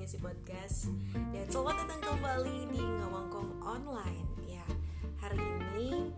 gue 0.00 0.08
gak 0.08 0.16
ngisi 0.16 0.24
podcast. 0.24 0.88
Ya 1.28 1.44
selamat 1.52 1.84
datang 1.84 2.00
kembali 2.00 2.72
di 2.72 2.80
Ngawangkong 2.80 3.60
Online. 3.60 4.24
Ya 4.48 4.64
hari 5.20 5.36
ini 5.36 6.08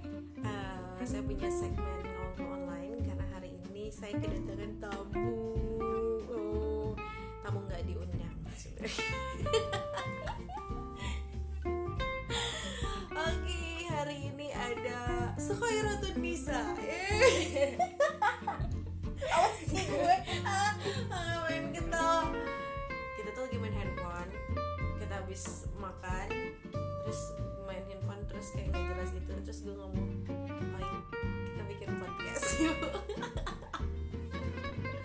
uh, 0.47 1.03
saya 1.03 1.27
punya 1.27 1.51
segmen 1.51 1.99
Ngawangkong 2.07 2.63
Online 2.63 3.03
Karena 3.03 3.27
hari 3.35 3.59
ini 3.59 3.91
saya 3.91 4.15
kedatangan 4.23 4.79
tamu. 4.79 5.35
Oh, 6.31 6.95
Tamu 7.43 7.59
gak 7.67 7.83
diundang 7.83 8.31
Oke 13.19 13.63
hari 13.91 14.31
ini 14.31 14.55
ada 14.55 15.35
Sukhairatul 15.43 16.23
Nisa 16.23 16.71
Eh. 16.87 17.75
Awas 19.27 19.59
sih 19.67 19.83
gue. 19.91 20.17
Ah, 20.47 20.71
ah, 21.11 21.35
main 21.51 21.75
tuh 21.75 21.82
lagi 23.53 23.69
main 23.69 23.85
handphone 23.85 24.33
kita 24.97 25.13
habis 25.13 25.69
makan 25.77 26.25
terus 27.05 27.37
main 27.69 27.85
handphone 27.85 28.25
terus 28.25 28.49
kayak 28.57 28.73
nggak 28.73 28.81
jelas 28.81 29.13
gitu 29.13 29.33
terus 29.45 29.59
gue 29.61 29.77
ngomong 29.77 30.09
Oing 30.81 31.01
kita 31.53 31.63
bikin 31.69 31.93
podcast 32.01 32.47
yuk. 32.65 32.81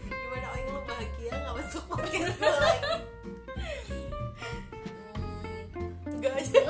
Gimana 0.07 0.47
Oing 0.55 0.67
lo 0.71 0.79
bahagia 0.88 1.35
nggak 1.35 1.55
masuk 1.59 1.83
podcast 1.91 2.35
gue 2.39 2.55
lagi? 2.55 2.91
Enggak 6.07 6.33
aja. 6.39 6.63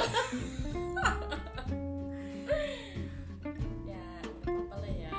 Ya 3.85 4.05
apa-apa 4.26 4.76
lah 4.82 4.93
ya. 4.98 5.13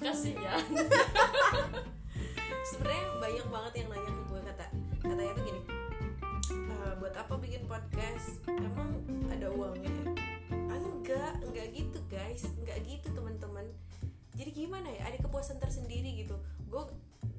Kasihan 0.00 0.64
sebenarnya 2.72 3.04
banyak 3.20 3.46
banget 3.52 3.72
yang 3.84 3.88
nanya 3.92 4.10
ke 4.16 4.22
gue 4.32 4.40
kata 4.48 4.66
katanya 5.04 5.36
tuh 5.36 5.44
gini 5.44 5.60
"Eh, 5.60 5.73
buat 6.98 7.14
apa 7.18 7.34
bikin 7.42 7.66
podcast? 7.66 8.38
Emang 8.46 9.02
ada 9.26 9.50
uangnya 9.50 10.14
ah, 10.70 10.78
enggak 10.78 11.32
enggak 11.42 11.66
gitu 11.74 11.98
guys. 12.06 12.46
Enggak 12.62 12.78
gitu 12.86 13.10
teman-teman. 13.10 13.66
Jadi 14.34 14.50
gimana 14.54 14.86
ya? 14.90 15.10
Ada 15.10 15.26
kepuasan 15.26 15.58
tersendiri 15.58 16.14
gitu. 16.22 16.38
Gue 16.70 16.86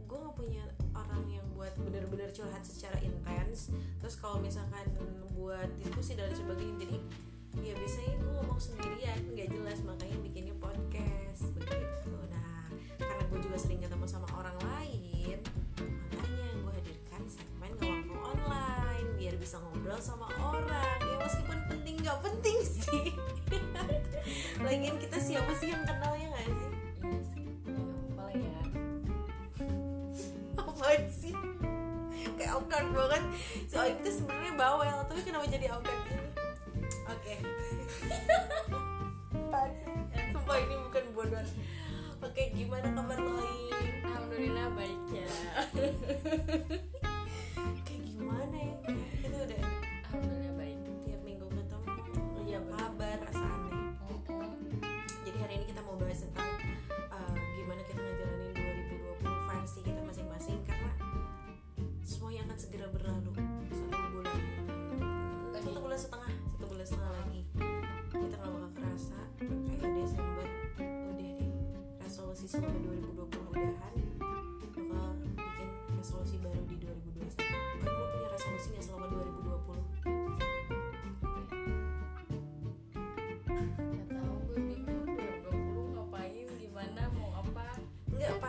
gue 0.05 0.17
nggak 0.19 0.35
punya 0.37 0.63
orang 0.95 1.23
yang 1.31 1.45
buat 1.55 1.71
bener-bener 1.79 2.31
curhat 2.35 2.63
secara 2.67 2.99
intens. 2.99 3.71
Terus 4.03 4.15
kalau 4.19 4.43
misalkan 4.43 4.85
buat 5.35 5.67
diskusi 5.79 6.15
dan 6.19 6.31
sebagainya 6.31 6.87
jadi 6.87 6.97
ya 7.63 7.73
biasanya 7.79 8.13
gue 8.19 8.31
ngomong 8.43 8.59
sendirian. 8.59 9.19
Nggak 9.31 9.49
jelas 9.55 9.79
makanya 9.87 10.17
bikinnya 10.19 10.55
podcast. 10.59 11.47
Begitu. 11.55 12.11
Nah 12.31 12.67
karena 12.99 13.23
gue 13.31 13.39
juga 13.39 13.57
sering 13.59 13.79
ketemu 13.79 14.05
sama 14.07 14.27
orang 14.35 14.57
lain 14.59 15.04
ngobrol 19.95 20.03
sama 20.03 20.27
orang. 20.43 20.99
Ya 20.99 21.15
meskipun 21.23 21.59
penting 21.71 21.95
nggak 22.03 22.19
penting 22.19 22.57
sih. 22.67 23.15
Lagian 24.65 24.99
kita 24.99 25.17
siapa 25.23 25.51
sih 25.55 25.71
yang 25.71 25.83
kenal 25.87 26.13
ya 26.19 26.27
nggak 26.35 26.43
sih? 26.43 26.67
Iya 26.99 27.19
sih. 27.31 27.45
Ya 28.11 28.27
ya. 28.35 28.59
Apaan 30.59 31.03
sih? 31.07 31.35
Kayak 32.35 32.51
awkward 32.59 32.87
banget. 32.91 33.23
Soalnya 33.71 33.95
itu 34.03 34.09
sebenarnya 34.19 34.53
bawel 34.59 34.97
tapi 35.07 35.21
kenapa 35.23 35.45
jadi 35.47 35.65
awkward 35.71 35.99
gini 36.03 36.23
oke. 37.05 37.35
Sih? 39.79 39.95
Sumpah 40.35 40.57
ini 40.59 40.75
bukan 40.89 41.03
bodoh. 41.15 41.45
Oke 42.19 42.43
gimana 42.51 42.91
kabar 42.91 43.14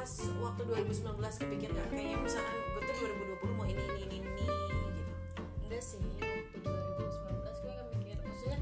pas 0.06 0.22
waktu 0.38 0.62
2019 0.70 1.18
kepikir 1.18 1.74
gak 1.74 1.90
kayaknya 1.90 2.14
misalkan 2.22 2.54
gue 2.54 2.82
tuh 2.86 2.94
2020 3.42 3.58
mau 3.58 3.66
ini 3.66 3.74
ini 3.74 4.22
ini, 4.22 4.30
ini 4.38 5.02
gitu. 5.02 5.12
Enggak 5.66 5.82
sih 5.82 5.98
waktu 5.98 6.62
2019 6.62 7.42
gue 7.42 7.72
nggak 7.74 7.88
mikir 7.98 8.16
maksudnya 8.22 8.58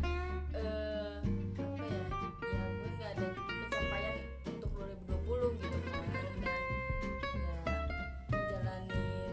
eh 0.56 1.21
apa 1.60 1.84
ya 1.84 2.00
ya 2.49 2.65
gue 2.65 2.91
nggak 2.97 3.10
ada 3.12 3.27
pencapaian 3.37 4.16
untuk 4.56 4.71
2020 4.72 5.60
gitu 5.60 5.78
kan 5.84 6.05
dan 6.16 6.32
ya 6.41 6.56
menjalanin 8.32 9.32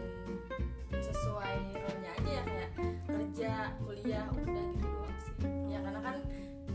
sesuai 0.92 1.54
role-nya 1.80 2.10
aja 2.12 2.28
ya 2.28 2.42
kayak 2.44 2.70
kerja 3.08 3.52
kuliah 3.80 4.26
udah 4.36 4.64
gitu 4.76 4.84
doang 4.84 5.16
sih. 5.16 5.32
Ya 5.72 5.78
karena 5.80 6.00
kan 6.04 6.16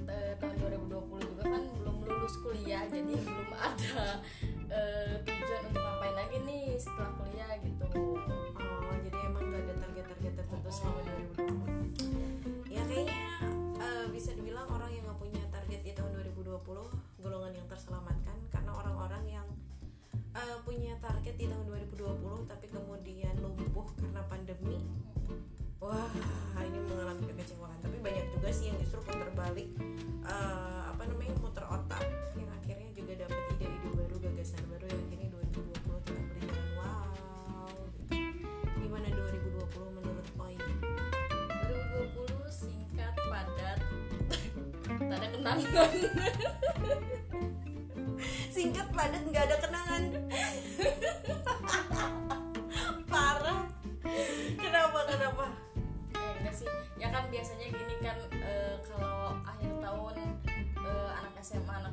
eh, 0.10 0.34
tahun 0.42 0.56
2020 0.82 1.30
juga 1.30 1.44
kan 1.46 1.62
belum 1.78 1.96
lulus 2.10 2.36
kuliah 2.42 2.90
jadi 2.90 3.14
belum 3.22 3.52
ada 3.54 4.18
target 20.98 21.36
di 21.38 21.46
tahun 21.46 21.66
2020 21.70 22.50
tapi 22.50 22.66
kemudian 22.74 23.34
lumpuh 23.38 23.88
karena 24.02 24.22
pandemi. 24.26 24.82
Wah 25.78 26.10
ini 26.66 26.80
mengalami 26.90 27.22
kekecewaan. 27.30 27.78
Tapi 27.86 27.98
banyak 28.02 28.26
juga 28.34 28.50
sih 28.50 28.74
yang 28.74 28.78
justru 28.82 28.98
putar 29.06 29.30
balik 29.38 29.70
eh, 30.26 30.82
apa 30.90 31.04
namanya 31.06 31.38
muter 31.38 31.66
otak. 31.70 32.02
Yang 32.34 32.50
akhirnya 32.62 32.90
juga 32.98 33.14
dapat 33.26 33.42
ide-ide 33.58 33.90
baru 33.94 34.16
gagasan 34.18 34.62
baru 34.74 34.86
yang 34.90 35.06
kini 35.14 35.26
2020 35.30 36.06
telah 36.06 36.24
berjalan. 36.34 36.66
Wow. 36.82 37.74
Gimana 38.82 39.08
2020 39.14 39.98
menurut 40.02 40.28
Oi? 40.42 40.56
2020 40.58 42.50
singkat 42.50 43.14
padat 43.30 43.80
tak 45.10 45.18
ada 45.22 45.28
kenangan 45.30 46.34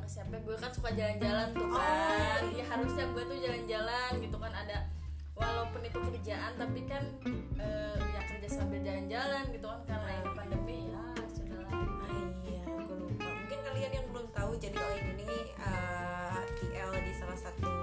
Anak 0.05 0.13
SMP 0.21 0.37
gue 0.45 0.53
kan 0.53 0.69
suka 0.69 0.93
jalan-jalan 0.93 1.49
tuh 1.49 1.65
kan. 1.65 2.41
Ya 2.53 2.61
harusnya 2.69 3.09
gue 3.09 3.23
tuh 3.25 3.37
jalan-jalan 3.41 4.11
gitu 4.21 4.37
kan 4.37 4.53
ada 4.53 4.77
walaupun 5.33 5.81
itu 5.81 5.97
kerjaan 5.97 6.53
tapi 6.61 6.85
kan 6.85 7.01
eh, 7.57 7.97
ya 8.13 8.21
kerja 8.29 8.45
sambil 8.53 8.85
jalan-jalan 8.85 9.49
gitu 9.49 9.65
kan 9.65 9.81
karena 9.89 10.09
ini 10.13 10.29
pandemi 10.37 10.77
ya 10.93 11.01
sudahlah. 11.25 11.73
Ah, 12.05 12.21
iya 12.45 12.61
gue 12.69 12.97
lupa. 13.01 13.25
Mungkin 13.33 13.59
kalian 13.65 13.91
yang 13.97 14.05
belum 14.13 14.27
tahu 14.29 14.51
jadi 14.61 14.77
Oin 14.77 15.05
ini 15.17 15.39
uh, 15.57 16.37
TL 16.53 16.91
di 17.01 17.13
salah 17.17 17.39
satu 17.41 17.73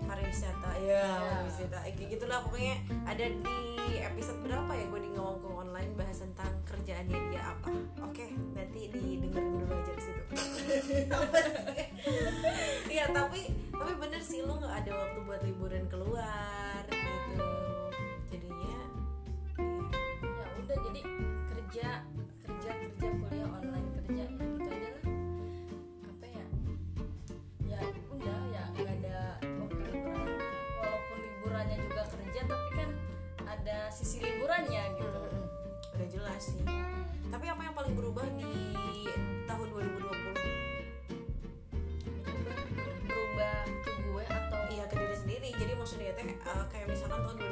pariwisata. 0.00 0.70
Ya 0.80 1.04
Ya. 1.04 1.36
pariwisata. 1.44 1.78
Kayak 1.84 2.16
gitulah 2.16 2.40
pokoknya 2.48 2.80
ada 3.04 3.28
di 3.28 3.60
episode 3.98 4.38
berapa 4.46 4.70
ya 4.70 4.84
gue 4.86 5.00
di 5.02 5.10
ngomong 5.18 5.66
online 5.66 5.92
bahas 5.98 6.22
tentang 6.22 6.52
kerjaannya 6.68 7.18
dia 7.34 7.42
apa? 7.42 7.70
Oke 8.06 8.30
nanti 8.54 8.86
didengerin 8.94 9.58
dulu 9.58 9.74
aja 9.74 9.92
di 9.96 10.02
situ? 10.04 10.22
Iya 12.90 13.06
tapi 13.12 13.50
tapi 13.70 13.92
bener 13.96 14.22
sih 14.22 14.42
lo 14.44 14.56
nggak 14.60 14.74
ada 14.84 14.92
waktu 14.92 15.18
buat 15.24 15.40
liburan 15.46 15.84
keluar 15.88 16.82
gitu. 16.88 17.48
Jadinya 18.30 18.80
ya 19.58 20.50
udah 20.64 20.78
jadi 20.90 21.00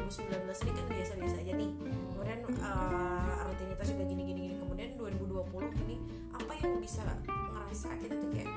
2019 0.08 0.64
ini 0.64 0.72
kan 0.72 0.86
biasa-biasa 0.88 1.36
aja 1.36 1.52
nih. 1.52 1.70
Kemudian 2.16 2.40
eh, 2.48 3.40
rutinitas 3.44 3.86
juga 3.92 4.04
gini-gini 4.08 4.40
gini. 4.48 4.56
Kemudian 4.56 4.90
2020 4.96 5.84
ini 5.84 5.96
apa 6.32 6.52
yang 6.64 6.80
bisa 6.80 7.04
ngerasa 7.28 7.92
kita 8.00 8.16
tuh 8.16 8.32
kayak 8.32 8.48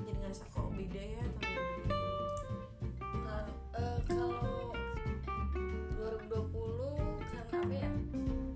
jadi 0.00 0.18
ngerasa 0.24 0.44
kok 0.48 0.72
beda 0.72 1.02
ya 1.04 1.24
tahun 1.44 1.64
2020 1.84 3.04
Kan, 3.20 3.44
eh, 3.76 3.98
kalau 4.08 4.32
2020 5.92 7.20
karena 7.20 7.52
apa 7.52 7.74
ya? 7.76 7.90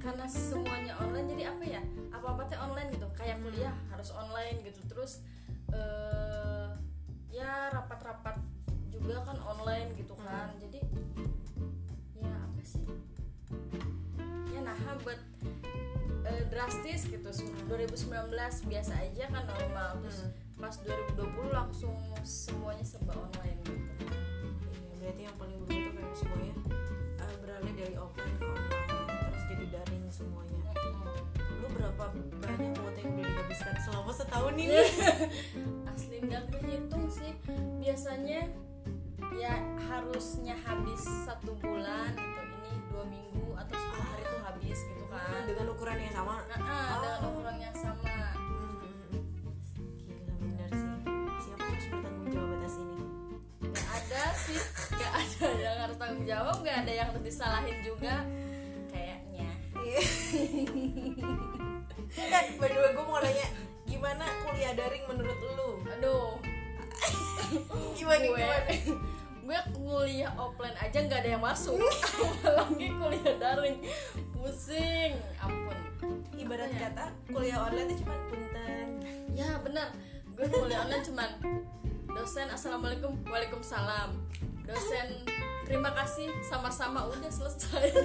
Karena 0.00 0.24
semuanya 0.24 0.92
online 1.04 1.26
jadi 1.36 1.44
apa 1.52 1.64
ya? 1.68 1.82
Apa 2.16 2.26
apa 2.32 2.42
teh 2.48 2.56
online 2.56 2.88
gitu. 2.96 3.06
Kayak 3.12 3.44
kuliah 3.44 3.76
harus 3.92 4.08
online 4.16 4.64
gitu. 4.64 4.80
Terus 4.88 5.20
eh 5.68 6.72
ya 7.28 7.68
rapat-rapat 7.76 8.40
juga 8.88 9.20
kan 9.20 9.36
online 9.36 9.92
gitu 10.00 10.16
kan. 10.16 10.56
Jadi 10.56 10.80
nah 14.86 14.94
buat 15.02 15.20
eh, 16.28 16.42
drastis 16.52 17.08
gitu. 17.08 17.30
2019 17.70 18.08
biasa 18.68 18.92
aja 18.98 19.24
kan 19.32 19.44
normal. 19.46 19.90
Terus 20.04 20.18
pas 20.58 20.74
2020 20.82 21.54
langsung 21.54 21.94
semuanya 22.26 22.82
serba 22.82 23.14
online 23.14 23.58
gitu. 23.62 23.92
Iya, 24.68 24.94
berarti 24.98 25.22
yang 25.22 25.36
paling 25.38 25.58
berubah 25.62 25.78
itu 25.78 25.90
kayak 25.94 26.16
semuanya 26.18 26.54
eh, 27.22 27.34
beralih 27.46 27.74
dari 27.78 27.94
offline 27.94 28.36
ke 28.36 28.46
online 28.46 29.18
terus 29.30 29.44
jadi 29.46 29.66
daring 29.70 30.06
semuanya. 30.10 30.62
Lu 31.62 31.66
berapa 31.74 32.04
banyak 32.42 32.72
kuota 32.74 32.98
yang 32.98 33.12
udah 33.14 33.26
dihabiskan 33.30 33.76
selama 33.86 34.12
setahun 34.12 34.54
ini? 34.58 34.82
Asli 35.94 36.16
nggak 36.26 36.44
kehitung 36.50 37.06
sih. 37.06 37.32
Biasanya 37.78 38.40
ya 39.38 39.54
harusnya 39.86 40.58
habis 40.66 41.02
satu 41.22 41.54
bulan 41.62 42.18
gitu. 42.18 42.42
Ini 42.58 42.72
dua 42.90 43.04
minggu 43.06 43.27
ukuran 45.88 46.04
yang 46.04 46.12
sama. 46.20 46.36
Nah, 46.44 46.58
ah, 46.68 47.00
dengan 47.00 47.20
ukuran 47.32 47.56
yang 47.64 47.76
sama. 47.80 48.12
Gila 50.04 50.34
bener 50.36 50.68
sih. 50.68 50.92
Siapa 51.40 51.64
yang 51.64 51.72
harus 51.72 51.86
bertanggung 51.88 52.28
jawab 52.28 52.50
atas 52.60 52.74
ini? 52.76 53.00
nggak 53.64 53.88
ada 53.88 54.24
sih. 54.36 54.60
Nggak 54.92 55.12
ada 55.16 55.48
yang 55.56 55.78
harus 55.80 55.96
tanggung 55.96 56.26
jawab 56.28 56.56
nggak 56.60 56.76
ada 56.84 56.92
yang 56.92 57.06
harus 57.08 57.24
disalahin 57.24 57.78
juga. 57.80 58.14
Kayaknya. 58.92 59.48
Eh, 62.18 62.44
by 62.60 62.68
the 62.68 62.80
way 62.84 62.92
gue 62.92 63.04
mau 63.08 63.20
nanya 63.24 63.46
Gimana 63.88 64.24
kuliah 64.44 64.76
daring 64.76 65.04
menurut 65.08 65.38
lu? 65.56 65.70
aduh. 65.88 66.36
Gimana 67.96 68.24
gue. 68.28 68.36
gimana? 68.36 68.72
gue 69.48 69.60
kuliah 69.72 70.28
offline 70.36 70.76
aja 70.76 70.98
nggak 71.00 71.24
ada 71.24 71.30
yang 71.32 71.40
masuk. 71.40 71.80
Apalagi 71.80 72.92
kuliah 72.92 73.36
daring. 73.40 73.80
Pusing. 74.36 75.16
Ampun 75.40 75.57
Ibarat 76.48 76.72
ya? 76.72 76.80
kata 76.88 77.04
kuliah 77.28 77.58
online 77.60 77.88
itu 77.92 78.00
cuma 78.00 78.16
punten 78.24 78.88
ya 79.30 79.60
benar 79.60 79.88
gue 80.32 80.46
kuliah 80.48 80.80
online 80.80 81.04
cuman 81.04 81.30
dosen 82.08 82.48
assalamualaikum 82.48 83.12
waalaikumsalam 83.28 84.16
dosen 84.64 85.08
terima 85.62 85.92
kasih 85.92 86.32
sama-sama 86.40 87.04
udah 87.04 87.28
selesai 87.28 87.92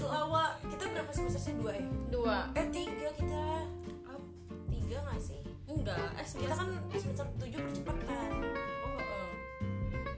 Selama 0.00 0.56
kita 0.64 0.88
berapa 0.88 1.12
semester 1.12 1.36
sih? 1.38 1.52
Dua 1.52 1.72
ya? 1.76 1.84
dua 2.08 2.36
Eh 2.56 2.64
tiga 2.72 3.08
kita 3.12 3.44
Ap- 4.08 4.32
Tiga 4.68 5.04
gak 5.04 5.20
sih? 5.20 5.40
enggak 5.68 6.00
eh 6.16 6.24
Kita 6.24 6.54
kan 6.56 6.68
semester 6.96 7.26
tujuh 7.36 7.60
percepatan 7.60 8.28
oh, 8.88 8.96
eh. 8.96 9.32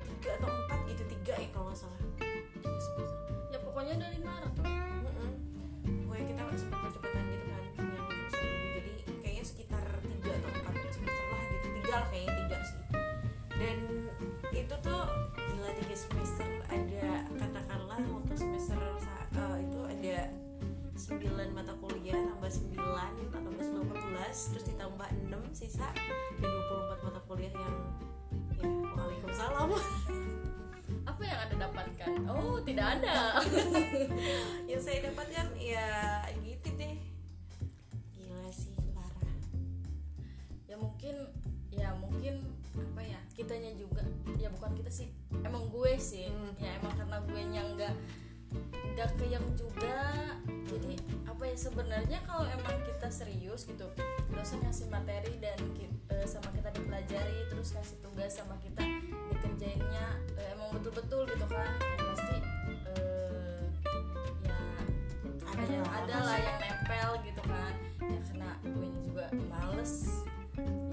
Tiga 0.06 0.30
atau 0.38 0.46
empat 0.48 0.80
gitu 0.86 1.02
Tiga 1.10 1.34
ya 1.38 1.48
kalau 1.50 1.74
gak 1.74 1.78
salah 1.82 1.98
Kita 6.50 6.66
sempat 6.66 6.82
percepatan 6.82 7.24
gitu 7.30 7.46
kan 7.46 7.62
yang 7.78 7.94
semester 8.10 8.42
dulu. 8.42 8.66
jadi 8.74 8.92
kayaknya 9.22 9.44
sekitar 9.46 9.84
tiga 10.02 10.30
atau 10.34 10.50
empat 10.50 10.74
semester 10.90 11.26
lah 11.30 11.42
gitu 11.46 11.66
tiga 11.78 11.92
lah 11.94 12.06
kayaknya 12.10 12.32
tiga 12.42 12.58
sih 12.66 12.82
dan 13.54 13.78
itu 14.50 14.74
tuh 14.82 15.02
gila 15.38 15.70
tiga 15.78 15.94
semester 15.94 16.50
ada 16.66 17.06
katakanlah 17.38 18.00
waktu 18.02 18.34
semester 18.34 18.82
eh, 19.30 19.56
itu 19.62 19.80
ada 19.94 20.18
9 20.98 21.54
mata 21.54 21.72
kuliah 21.78 22.18
tambah 22.18 22.50
9 22.50 23.30
tambah 23.30 23.62
19 23.70 24.50
terus 24.50 24.64
ditambah 24.74 25.08
6 25.30 25.54
sisa 25.54 25.86
dan 25.94 26.50
24 26.50 27.06
mata 27.06 27.20
kuliah 27.30 27.54
yang 27.54 27.76
ya 28.58 28.66
waalaikumsalam 28.98 29.70
yang 29.70 29.86
dapatkan 32.00 32.24
oh 32.32 32.56
tidak 32.64 32.86
ada. 33.00 33.36
Yang 34.70 34.80
saya 34.80 34.98
dapatkan 35.12 35.46
ya 35.60 36.24
gitu 36.40 36.68
deh. 36.80 36.96
Gila 38.16 38.48
sih 38.48 38.72
parah. 38.96 39.36
Ya 40.64 40.76
mungkin 40.80 41.14
ya 41.70 41.92
mungkin 42.00 42.40
apa 42.72 43.02
ya 43.04 43.20
kitanya 43.36 43.74
juga 43.76 44.00
ya 44.40 44.48
bukan 44.48 44.72
kita 44.80 44.88
sih 44.88 45.12
emang 45.44 45.68
gue 45.68 45.92
sih. 46.00 46.32
Hmm. 46.32 46.56
ya 46.56 46.80
emang 46.80 46.96
karena 46.96 47.16
gue 47.20 47.40
nya 47.52 47.62
nggak 47.76 47.94
nggak 48.96 49.10
keyang 49.20 49.46
juga. 49.52 50.00
Jadi 50.72 50.96
apa 51.28 51.42
ya 51.44 51.56
sebenarnya 51.56 52.18
kalau 52.24 52.48
emang 52.48 52.80
kita 52.86 53.08
serius 53.12 53.68
gitu 53.68 53.88
dosen 54.32 54.60
ngasih 54.64 54.86
materi 54.88 55.36
dan 55.42 55.58
ki- 55.76 55.90
eh, 56.12 56.26
sama 56.28 56.48
kita 56.54 56.70
dipelajari 56.70 57.48
terus 57.50 57.74
kasih 57.74 57.98
tugas 58.04 58.38
sama 58.38 58.54
kita 58.62 58.99
dikerjainnya 59.60 60.08
eh, 60.40 60.56
emang 60.56 60.72
betul-betul 60.72 61.28
gitu 61.28 61.46
kan. 61.52 61.68
Ya 61.76 62.04
pasti 62.08 62.36
eh, 62.96 63.60
ya 64.48 64.56
Ada 65.52 65.62
yang 65.68 65.84
lah, 65.84 66.00
ada 66.00 66.16
lah 66.24 66.38
yang 66.40 66.58
nempel 66.64 67.10
gitu 67.28 67.42
kan. 67.44 67.74
Ya 68.00 68.18
karena 68.24 68.50
gue 68.64 68.88
juga 69.04 69.24
males. 69.52 70.24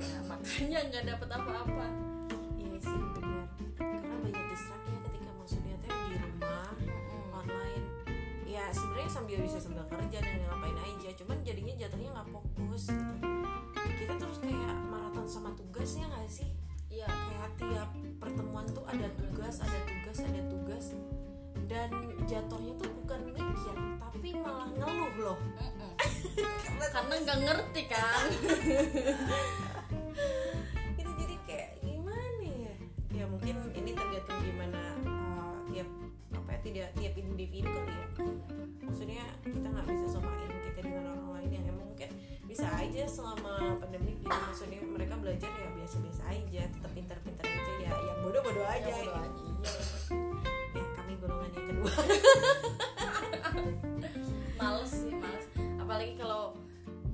Ya 0.04 0.20
makanya 0.30 0.80
nggak 0.92 1.04
dapet 1.16 1.30
apa-apa. 1.32 1.88
Iya 2.60 2.76
sih 2.84 3.00
benar 3.16 3.48
karena 3.80 4.16
banyak 4.20 4.46
distrak 4.52 4.82
ya 4.84 4.98
ketika 5.08 5.30
maksudnya 5.40 5.76
teh 5.80 5.92
di 6.12 6.16
rumah 6.20 6.76
online. 7.32 7.86
Ya 8.44 8.68
sebenarnya 8.76 9.12
sambil 9.16 9.38
bisa 9.48 9.64
sambil 9.64 9.88
kerja 9.88 10.20
dan 10.20 10.44
ngapain 10.44 10.76
aja 10.76 11.10
cuman 11.24 11.40
jadinya 11.48 11.74
jatuhnya 11.88 12.10
nggak 12.20 12.30
fokus 12.36 12.92
gitu. 12.92 13.16
Kita 13.96 14.14
terus 14.20 14.38
kayak 14.44 14.76
maraton 14.92 15.24
sama 15.24 15.56
tugasnya 15.56 16.12
nggak 16.12 16.28
sih 16.28 16.67
iya 16.98 17.06
kayak 17.06 17.50
tiap 17.62 17.90
pertemuan 18.18 18.66
tuh 18.74 18.82
ada 18.90 19.06
tugas 19.22 19.62
ada 19.62 19.80
tugas 19.86 20.18
ada 20.26 20.42
tugas. 20.50 20.86
Dan 21.68 21.90
jatuhnya 22.26 22.74
tuh 22.80 22.90
bukan 23.04 23.22
mikir 23.36 23.76
tapi 24.02 24.30
malah 24.40 24.70
ngeluh 24.74 25.14
loh. 25.22 25.38
Karena 26.94 27.16
nggak 27.22 27.40
ngerti 27.46 27.82
kan. 27.86 28.26
Itu 31.02 31.12
jadi 31.22 31.36
kayak 31.46 31.70
gimana 31.86 32.46
ya? 32.50 32.74
Ya 33.14 33.26
mungkin 33.30 33.56
ini 33.78 33.92
tergantung 33.94 34.40
gimana 34.42 34.82
uh, 35.06 35.58
tiap 35.70 35.90
apa 36.34 36.50
ya 36.56 36.60
tidak 36.66 36.90
tiap 36.98 37.14
individu 37.20 37.70
kali 37.70 37.94
ya. 37.94 38.08
Maksudnya 38.88 39.24
kita 39.46 39.68
nggak 39.68 39.86
bisa 39.92 40.06
samain 40.18 40.52
kita 40.64 40.80
dengan 40.82 41.04
orang 41.14 41.30
lain 41.38 41.50
yang 41.52 41.66
emang 41.70 41.94
mungkin 41.94 42.10
bisa 42.48 42.66
aja 42.80 43.04
selama 43.06 43.78
pandemi 43.84 44.16
gitu. 44.18 44.32
Maksudnya 44.32 44.82
mereka 44.88 45.20
belajar 45.20 45.52
ya 45.52 45.70
biasa-biasa 45.76 46.24
aja 46.32 46.47
tetap 47.08 47.24
pintar-pintar 47.24 47.48
aja 47.48 47.72
ya 47.80 47.96
yang 48.04 48.20
bodoh-bodoh 48.20 48.68
aja 48.68 48.84
ya, 48.84 49.00
bodo 49.00 49.00
gitu. 49.00 49.16
aja 49.16 49.44
iya. 49.48 49.72
ya 50.76 50.84
kami 51.00 51.16
golongan 51.24 51.52
yang 51.56 51.66
kedua 51.72 51.88
males 54.60 54.92
sih 54.92 55.16
males 55.16 55.48
apalagi 55.80 56.20
kalau 56.20 56.52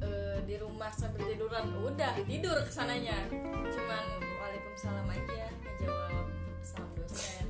eh, 0.01 0.41
di 0.49 0.57
rumah 0.57 0.89
sambil 0.97 1.29
tiduran 1.29 1.77
udah 1.77 2.17
tidur 2.25 2.57
ke 2.65 2.73
sananya 2.73 3.21
cuman 3.69 4.05
waalaikumsalam 4.41 5.05
aja 5.13 5.45
ngejawab 5.61 6.25
salam 6.65 6.89
dosen 6.97 7.42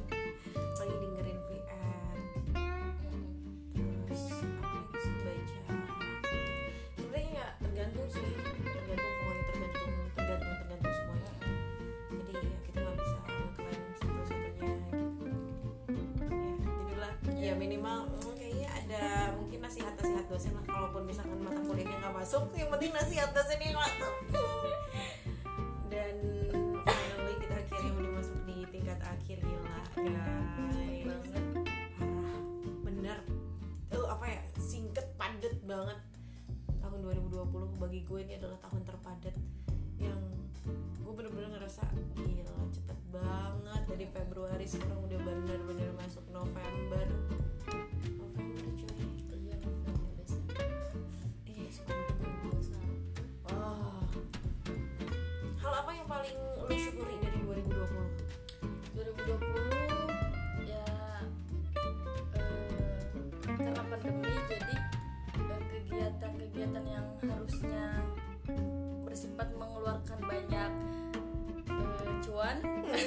dosen 20.33 20.57
lah. 20.57 20.65
Kalaupun 20.65 21.05
misalkan 21.05 21.37
mata 21.45 21.61
kuliahnya 21.61 21.97
nggak 22.01 22.15
masuk 22.17 22.49
yang 22.57 22.69
penting 22.73 22.89
nasihat 22.89 23.29
dosen 23.37 23.59
yang 23.61 23.77
masuk. 23.77 24.13
Dan 25.93 26.15
finally 26.81 27.35
kita 27.37 27.55
akhirnya 27.61 27.91
udah 27.93 28.11
masuk 28.17 28.37
di 28.49 28.57
tingkat 28.73 28.99
akhir 29.05 29.37
gila 29.45 29.77
guys. 29.93 31.05
banget. 31.05 31.45
Bener. 32.81 33.17
Tuh 33.93 34.05
apa 34.09 34.25
ya? 34.25 34.41
Singkat 34.57 35.05
padat 35.21 35.55
banget. 35.69 35.99
Tahun 36.81 36.97
2020 36.97 37.77
bagi 37.77 38.01
gue 38.01 38.19
ini 38.25 38.33
adalah 38.41 38.57
tahun 38.57 38.81
terpadat 38.89 39.35
yang 40.01 40.17
gue 40.73 41.13
bener-bener 41.13 41.61
ngerasa 41.61 41.85
gila 42.17 42.57
cepet 42.73 42.99
banget. 43.13 43.81
Dari 43.85 44.05
Februari 44.09 44.65
sekarang 44.65 44.97
udah 44.97 45.19
bener-bener 45.21 45.93
masuk 45.93 46.25
November. 46.33 46.73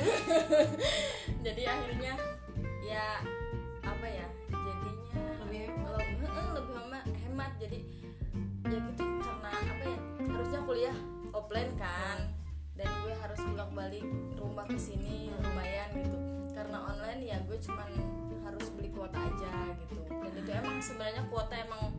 jadi 1.46 1.62
akhirnya 1.66 2.14
ya 2.82 3.20
apa 3.82 4.06
ya 4.06 4.26
jadinya 4.50 5.22
Lebih 5.46 5.58
hemat. 5.70 5.90
lebih, 5.98 6.26
eh, 6.26 6.48
lebih 6.54 6.74
hemat, 6.78 7.04
hemat. 7.06 7.52
Jadi 7.58 7.78
ya 8.66 8.78
gitu 8.82 9.04
karena 9.22 9.50
apa 9.54 9.84
ya 9.86 9.98
harusnya 10.26 10.60
kuliah 10.66 10.96
offline 11.30 11.72
kan 11.78 12.18
dan 12.76 12.88
gue 13.06 13.14
harus 13.14 13.40
bolak 13.46 13.70
balik 13.72 14.06
rumah 14.36 14.66
ke 14.68 14.76
sini 14.76 15.30
lumayan 15.40 15.88
gitu. 15.96 16.18
Karena 16.52 16.78
online 16.82 17.22
ya 17.24 17.36
gue 17.46 17.58
cuman 17.62 17.90
harus 18.44 18.66
beli 18.74 18.90
kuota 18.92 19.16
aja 19.16 19.52
gitu. 19.80 20.02
Dan 20.10 20.32
itu 20.34 20.50
emang 20.50 20.76
sebenarnya 20.82 21.22
kuota 21.30 21.54
emang 21.56 21.94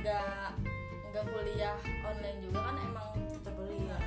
nggak 0.00 0.48
nggak 1.12 1.24
kuliah 1.28 1.76
online 2.08 2.38
juga 2.40 2.60
kan 2.72 2.76
emang 2.78 3.08
kita 3.36 3.50
beli. 3.52 3.80
Ya 3.84 3.98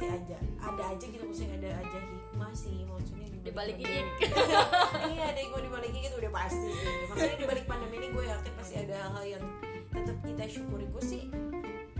pasti 0.00 0.16
aja. 0.16 0.38
Ada 0.64 0.82
aja 0.96 1.04
gitu 1.04 1.24
maksudnya 1.28 1.56
ada 1.60 1.70
aja 1.84 1.98
hikmah 2.00 2.52
sih 2.56 2.78
maksudnya 2.88 3.26
Di 3.40 3.52
balik 3.52 3.76
pandemi. 3.76 4.00
ini. 4.00 4.12
iya 5.12 5.22
ada 5.28 5.38
yang 5.44 5.50
mau 5.52 5.60
dibalik 5.60 5.92
gitu 5.92 6.16
udah 6.16 6.32
pasti 6.32 6.68
sih. 6.72 6.94
Maksudnya 7.04 7.36
di 7.36 7.46
balik 7.48 7.64
pandemi 7.68 7.94
ini 8.00 8.08
gue 8.08 8.24
yakin 8.24 8.52
pasti 8.56 8.74
ada 8.80 8.94
hal-hal 8.96 9.24
yang 9.28 9.44
tetap 9.92 10.16
kita 10.24 10.44
syukuri. 10.48 10.86
Gue 10.88 11.04
sih 11.04 11.22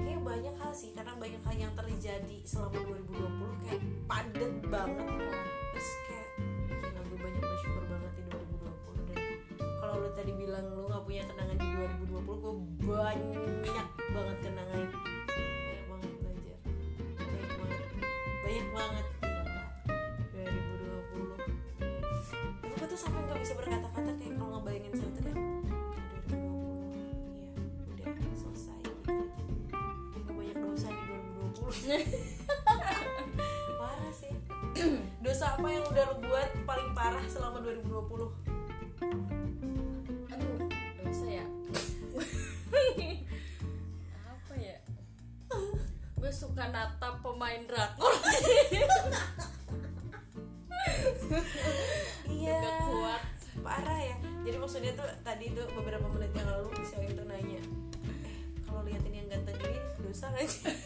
kayak 0.01 0.21
banyak 0.25 0.55
hal 0.57 0.73
sih 0.73 0.91
karena 0.97 1.13
banyak 1.21 1.41
hal 1.45 1.55
yang 1.61 1.73
terjadi 1.77 2.37
selama 2.49 2.81
2020 2.89 3.65
kayak 3.69 3.81
padet 4.09 4.53
banget. 4.65 5.07
Terus 5.77 5.89
kayak 6.09 6.27
gila 6.73 7.01
gue 7.05 7.19
banyak 7.21 7.43
bersyukur 7.45 7.85
banget 7.85 8.13
di 8.17 8.23
2020 8.33 9.09
dan 9.13 9.19
kalau 9.77 9.95
lu 10.01 10.11
tadi 10.17 10.33
bilang 10.33 10.65
lu 10.73 10.83
nggak 10.89 11.03
punya 11.05 11.23
kenangan 11.29 11.57
di 11.57 11.69
2020 12.09 12.17
gue 12.25 12.55
banyak 12.81 13.50
parah 33.81 34.13
sih. 34.15 34.31
Dosa 35.25 35.59
apa 35.59 35.67
yang 35.67 35.83
udah 35.91 36.05
lu 36.15 36.17
buat 36.23 36.51
paling 36.63 36.95
parah 36.95 37.25
selama 37.27 37.59
2020 37.67 38.31
aduh 40.31 40.61
dosa 41.03 41.27
ya? 41.27 41.47
Apa 44.29 44.55
ya? 44.55 44.77
Gue 46.21 46.31
suka 46.31 46.71
natap 46.71 47.19
pemain 47.25 47.65
drakor. 47.67 48.15
Iya 52.31 52.61
kuat. 52.87 53.23
parah 53.61 54.01
ya. 54.01 54.17
Jadi 54.47 54.57
maksudnya 54.57 54.93
tuh 54.95 55.09
tadi 55.27 55.53
tuh 55.53 55.67
beberapa 55.75 56.07
menit 56.09 56.33
yang 56.33 56.49
lalu 56.49 56.71
si 56.87 56.95
Oin 56.97 57.13
tuh 57.13 57.27
nanya 57.27 57.61
eh 57.61 58.37
kalau 58.65 58.87
liatin 58.87 59.13
yang 59.13 59.29
ganteng 59.29 59.59
ini 59.61 59.79
dosa 60.01 60.33
gak 60.33 60.49
sih 60.49 60.80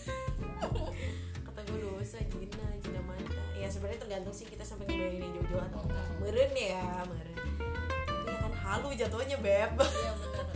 sih 4.35 4.51
kita 4.51 4.67
sampai 4.67 4.91
ngebayangin 4.91 5.23
yang 5.23 5.33
jauh-jauh 5.39 5.63
atau 5.71 5.81
enggak? 5.87 6.07
Meren 6.19 6.53
ya 6.59 6.83
meren. 7.07 7.37
Tapi 8.11 8.27
ya 8.27 8.39
kan 8.43 8.55
halu 8.67 8.89
jatuhnya 8.99 9.39
beb. 9.39 9.73
Iya 9.79 10.13
bener. 10.19 10.47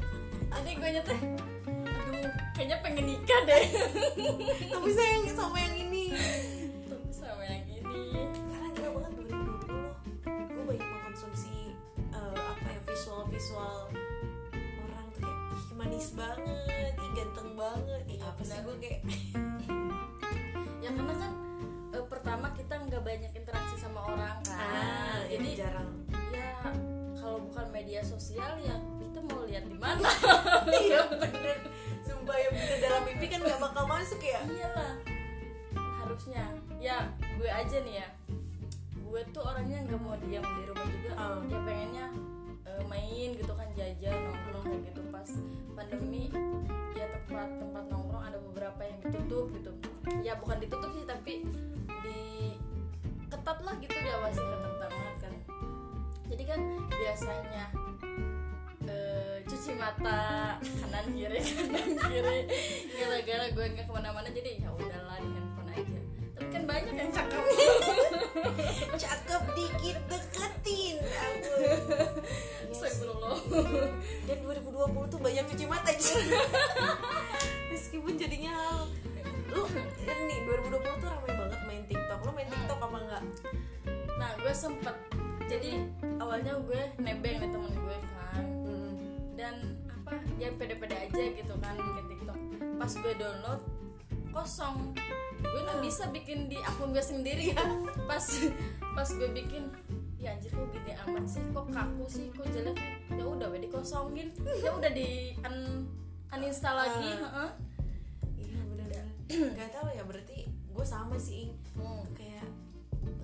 Jadi 0.50 0.70
gue 0.74 0.90
nyeteh 0.98 1.20
aduh 1.86 2.32
kayaknya 2.58 2.76
pengen 2.82 3.04
nikah 3.06 3.40
deh. 3.46 3.64
Tapi 4.74 4.90
sayang 4.90 5.30
sama 5.30 5.56
yang 5.62 5.74
ini. 5.78 6.10
Tapi 6.90 7.10
sama 7.14 7.42
yang 7.46 7.64
ini. 7.70 8.02
Karena 8.50 8.66
gila 8.74 8.88
banget 8.98 9.12
2020 10.26 10.26
gue 10.26 10.62
banyak 10.66 10.88
mengkonsumsi 10.90 11.78
eh, 12.10 12.34
apa 12.34 12.66
ya 12.66 12.80
visual 12.82 13.22
visual 13.30 13.78
orang 14.90 15.06
tuh 15.14 15.22
kayak 15.22 15.38
ih 15.54 15.66
manis 15.78 16.06
banget 16.18 16.92
ih 16.98 17.10
ganteng 17.14 17.50
banget. 17.54 18.02
Ih 18.10 18.20
apa 18.26 18.40
sih 18.42 18.58
benar. 18.58 18.66
gue 18.66 18.76
kayak 18.82 19.00
ya 20.82 20.90
karena 20.90 21.14
kan 21.14 21.32
kita 22.68 22.84
nggak 22.84 23.00
banyak 23.00 23.32
interaksi 23.32 23.80
sama 23.80 24.04
orang 24.04 24.36
kan? 24.44 24.60
Ah 24.60 25.24
jadi 25.24 25.56
jarang. 25.56 25.88
ya 26.28 26.52
kalau 27.16 27.40
bukan 27.48 27.64
media 27.72 28.04
sosial 28.04 28.60
ya 28.60 28.76
kita 29.00 29.24
mau 29.24 29.40
lihat 29.48 29.64
di 29.64 29.72
mana? 29.72 30.04
Iya 30.68 31.08
bener. 31.16 31.64
Sumpah 32.04 32.36
ya 32.36 32.52
bener 32.52 32.76
dalam 32.84 33.08
mimpi 33.08 33.24
kan 33.32 33.40
gak 33.40 33.56
bakal 33.56 33.88
masuk 33.88 34.20
ya? 34.20 34.44
Iyalah 34.44 35.00
harusnya. 35.80 36.44
Ya 36.76 37.08
gue 37.40 37.48
aja 37.48 37.76
nih 37.88 38.04
ya. 38.04 38.08
Gue 39.00 39.24
tuh 39.32 39.48
orangnya 39.48 39.88
nggak 39.88 40.00
mau 40.04 40.20
diam 40.20 40.44
di 40.44 40.64
rumah 40.68 40.86
juga. 40.92 41.10
Ah. 41.16 41.40
ya 41.48 41.58
pengennya 41.64 42.06
eh, 42.68 42.82
main 42.84 43.28
gitu 43.32 43.52
kan 43.56 43.68
jajan 43.72 44.12
nongkrong 44.12 44.64
kayak 44.68 44.82
gitu. 44.92 45.00
Pas 45.08 45.30
pandemi 45.72 46.28
ya 46.92 47.08
tempat 47.16 47.48
tempat 47.48 47.84
nongkrong 47.88 48.28
ada 48.28 48.36
beberapa 48.52 48.84
yang 48.84 49.00
ditutup 49.08 49.48
gitu. 49.56 49.72
Ya 50.20 50.36
bukan 50.36 50.60
ditutup 50.60 50.92
sih 50.92 51.08
tapi 51.08 51.48
ketat 53.48 53.64
lah 53.64 53.74
gitu 53.80 53.96
diawasi 53.96 54.40
ketat 54.44 54.74
banget 54.76 55.16
kan. 55.24 55.34
Jadi 56.28 56.42
kan 56.44 56.60
biasanya 56.92 57.64
eh, 58.84 59.36
cuci 59.48 59.72
mata 59.72 60.20
kanan 60.60 61.06
kiri 61.16 61.40
kanan 61.56 61.90
kiri. 61.96 62.38
Gara-gara 62.92 63.46
gue 63.48 63.64
nggak 63.72 63.88
ke 63.88 63.92
mana-mana 63.96 64.28
jadi 64.28 64.60
ya 64.60 64.68
udahlah 64.68 65.16
di 65.24 65.32
handphone 65.32 65.70
aja. 65.72 66.00
Tapi 66.36 66.48
kan 66.52 66.62
banyak 66.68 66.92
yang 66.92 67.08
cakep. 67.08 67.44
Cakep 69.08 69.42
dikit 69.56 69.96
deketin 70.12 70.96
sih. 71.08 71.72
Astagfirullah. 72.68 73.36
Dan 74.28 74.38
2020 74.44 75.08
tuh 75.08 75.20
banyak 75.24 75.44
cuci 75.48 75.64
mata 75.64 75.88
cuy. 75.96 76.24
meskipun 77.72 78.12
jadinya 78.20 78.52
halu 78.52 79.07
lu 79.48 79.62
ini 80.04 80.36
2020 80.44 81.02
tuh 81.02 81.08
ramai 81.08 81.32
banget 81.32 81.60
main 81.64 81.82
tiktok. 81.88 82.18
Lu 82.24 82.30
main 82.36 82.48
tiktok 82.48 82.78
apa 82.78 82.96
enggak? 83.00 83.22
Nah 84.20 84.30
gue 84.40 84.52
sempet. 84.52 84.96
Jadi 85.48 85.70
awalnya 86.20 86.60
gue 86.60 86.82
nebeng 87.00 87.36
nih 87.40 87.50
temen 87.50 87.72
gue 87.72 87.96
kan. 88.12 88.44
Dan 89.38 89.54
apa 89.88 90.12
ya 90.36 90.48
pede-pede 90.52 90.96
aja 91.08 91.22
gitu 91.32 91.54
kan 91.60 91.74
bikin 91.76 92.04
tiktok. 92.12 92.38
Pas 92.76 92.92
gue 92.92 93.12
download 93.16 93.60
kosong. 94.30 94.92
Gue 95.38 95.60
nggak 95.64 95.80
bisa 95.80 96.04
bikin 96.12 96.50
di 96.50 96.58
akun 96.60 96.90
gue 96.92 97.02
sendiri 97.02 97.54
pas 98.10 98.24
pas 98.92 99.08
gue 99.08 99.30
bikin 99.30 99.70
ya 100.18 100.34
anjir 100.34 100.50
kok 100.50 100.68
gini 100.74 100.92
amat 101.06 101.24
sih? 101.30 101.42
Kok 101.54 101.66
kaku 101.70 102.04
sih? 102.10 102.26
Kok 102.34 102.46
jelek 102.50 102.76
ya 103.14 103.24
udah 103.24 103.46
udah 103.48 103.60
dikosongin. 103.62 104.28
Ya 104.60 104.74
udah 104.74 104.90
di 104.92 105.32
un 105.40 105.86
uninstall 106.28 106.76
lagi 106.76 107.08
Ah. 107.24 107.67
nggak 109.54 109.70
tahu 109.70 109.88
ya 109.90 110.02
berarti 110.02 110.38
gue 110.46 110.84
sama 110.84 111.16
sih 111.16 111.52
Hmm. 111.74 112.04
kayak 112.12 112.46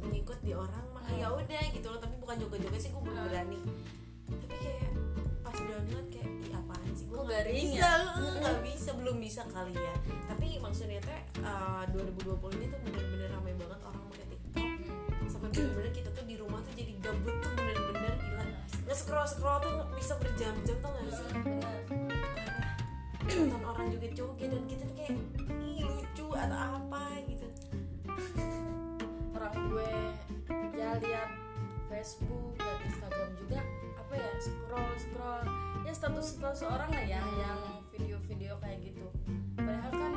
ngikut 0.05 0.39
di 0.41 0.53
orang 0.53 0.85
mah 0.91 1.05
ya 1.11 1.27
udah 1.29 1.65
gitu 1.71 1.87
loh. 1.87 1.99
Tapi 1.99 2.15
bukan 2.17 2.37
joget-joget 2.39 2.81
sih 2.81 2.91
gue 2.91 3.03
belum 3.03 3.17
Ah. 3.17 3.25
berani. 3.27 3.61
Tapi 4.27 4.55
kayak 4.55 4.91
pas 5.41 5.57
download 5.57 6.07
kayak 6.09 6.29
ih 6.39 6.53
apaan 6.53 6.91
sih 6.93 7.05
gue 7.05 7.19
nggak 7.19 7.43
bisa? 7.47 7.79
ya? 7.79 7.93
eh, 8.15 8.35
nggak 8.39 8.59
bisa 8.65 8.91
belum 8.95 9.17
bisa 9.19 9.43
kali 9.47 9.73
ya. 9.73 9.95
Tapi 10.25 10.47
maksudnya 10.59 11.01
teh 11.01 11.21
eh, 11.39 11.83
2020 11.91 12.31
ini 12.55 12.67
tuh 12.67 12.79
bener-bener 12.81 13.29
ramai 13.31 13.53
banget 13.55 13.81
orang 13.83 14.03
pakai 14.07 14.27
tiktok. 14.27 14.61
Hmm. 14.61 15.27
sampai 15.27 15.49
bener-bener 15.51 15.91
kita 15.91 16.09
tuh 16.11 16.25
di 16.25 16.37
rumah 16.37 16.61
tuh 16.61 16.75
jadi 16.75 16.93
gabut 17.01 17.35
tuh 17.35 17.53
bener-bener 17.55 18.13
gila. 18.19 18.45
Nge 18.85 18.95
scroll 18.95 19.27
scroll 19.27 19.59
tuh 19.59 19.73
bisa 19.95 20.15
berjam-jam 20.17 20.77
tuh 20.77 20.91
nggak 20.91 21.05
sih? 21.11 21.27
Parah 21.57 21.83
nonton 23.41 23.63
orang 23.63 23.87
joget-joget 23.91 24.49
dan 24.49 24.63
kita 24.65 24.83
tuh 24.85 24.95
kayak 24.95 25.17
lucu 26.35 26.43
atau 26.43 26.59
apa 26.83 27.03
gitu. 27.31 27.47
Orang 29.39 29.55
gue 29.71 29.93
ya 30.75 30.99
lihat 30.99 31.31
Facebook 31.87 32.59
lihat 32.59 32.79
Instagram 32.83 33.31
juga 33.39 33.61
apa 33.95 34.13
ya 34.19 34.31
scroll 34.43 34.93
scroll. 34.99 35.45
Ya 35.87 35.93
status 35.95 36.27
status 36.35 36.61
orang 36.67 36.91
lah 36.91 37.05
ya 37.07 37.23
yang 37.23 37.61
video-video 37.95 38.59
kayak 38.59 38.83
gitu. 38.83 39.07
Padahal 39.55 39.93
kan 39.95 40.13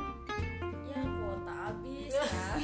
ya 0.89 1.01
kuota 1.05 1.53
habis 1.69 2.13
kan. 2.33 2.59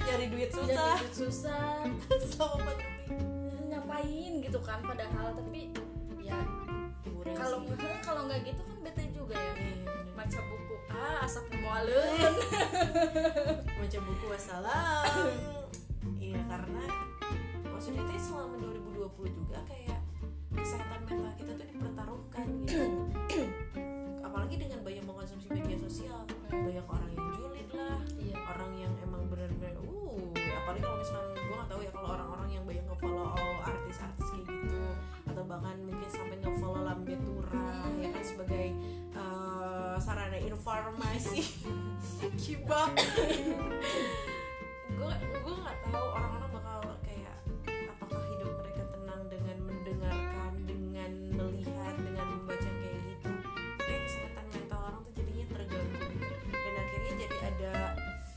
Nyari 0.00 0.26
duit 0.32 0.48
jadi 0.48 0.72
susah. 0.72 0.96
duit 0.96 1.12
susah. 1.12 1.68
Selama 2.32 2.56
pandemi. 2.64 3.20
Ngapain 3.68 4.32
gitu 4.40 4.58
kan 4.64 4.80
padahal. 4.80 5.36
Tapi 5.36 5.76
ya 6.24 6.40
kalau 7.36 7.68
kalau 8.06 8.20
nggak 8.24 8.48
gitu 8.48 8.62
kan 8.64 8.76
bete 8.80 9.04
juga 9.12 9.36
ya 9.36 9.52
Iya, 10.16 10.24
bener. 10.24 10.32
baca 10.32 10.40
buku 10.48 10.76
ah 10.88 11.16
asap 11.28 11.44
mualen 11.60 12.32
baca 13.84 13.98
buku 14.00 14.24
wassalam. 14.32 15.32
Iya 16.16 16.40
karena 16.48 16.84
maksudnya 17.68 18.02
itu 18.08 18.32
selama 18.32 18.56
2020 18.64 19.12
juga 19.36 19.58
kayak 19.68 20.00
kesehatan 20.56 21.04
mental 21.04 21.32
kita 21.36 21.52
tuh 21.52 21.66
dipertaruhkan 21.68 22.46
gitu. 22.64 22.80
Apalagi 24.26 24.56
dengan 24.56 24.80
banyak 24.80 25.04
mengkonsumsi 25.04 25.46
media 25.52 25.76
sosial. 25.84 26.24
Banyak 26.48 26.86
orang 26.88 27.10
yang 27.12 27.28
julid 27.36 27.68
lah. 27.76 28.00
Iya. 28.16 28.36
Orang 28.56 28.72
yang 28.80 28.92
emang 29.04 29.28
bener-bener 29.28 29.76
uh 29.84 30.32
apalagi 30.32 30.82
kalau 30.82 30.98
misalkan 30.98 31.30
gue 31.36 31.54
nggak 31.54 31.70
tahu 31.70 31.80
ya 31.84 31.90
kalau 31.94 32.08
orang-orang 32.16 32.48
yang 32.50 32.64
banyak 32.66 32.84
nge-follow 32.90 33.36
artis-artis 33.62 34.26
kayak 34.34 34.46
gitu 34.50 34.82
atau 35.30 35.42
bahkan 35.46 35.76
mungkin 35.84 36.08
sampai 36.10 36.36
nge-follow 36.42 36.82
Lambe 36.82 37.14
Tura 37.22 37.70
ya 38.02 38.08
kan 38.10 38.24
sebagai 38.24 38.66
sarana 40.36 40.52
informasi? 40.52 41.40
Kibah 42.36 42.92
gue 44.96 45.14
gue 45.16 45.54
nggak 45.60 45.78
tahu 45.92 46.08
orang-orang 46.16 46.50
bakal 46.56 46.78
kayak 47.04 47.36
apakah 47.92 48.22
hidup 48.32 48.52
mereka 48.64 48.82
tenang 48.92 49.22
dengan 49.28 49.56
mendengarkan 49.64 50.52
dengan 50.64 51.10
melihat 51.36 51.94
dengan 52.00 52.26
membaca 52.36 52.70
kayak 52.70 53.00
gitu. 53.12 53.30
Kayak 53.80 54.00
kesehatan 54.08 54.44
mental 54.52 54.80
orang 54.80 55.00
tuh 55.04 55.12
jadinya 55.16 55.46
terganggu 55.52 56.04
gitu 56.16 56.34
dan 56.52 56.74
akhirnya 56.80 57.12
jadi 57.16 57.36
ada 57.44 57.74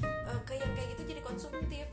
eh, 0.03 0.39
kayak 0.47 0.69
kayak 0.75 0.87
gitu 0.95 1.03
jadi 1.15 1.21
konsumtif 1.23 1.85